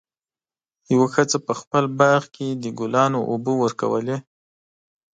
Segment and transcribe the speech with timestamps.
[0.93, 4.17] یوه ښځه په خپل باغ کې د ګلانو اوبه ورکولې.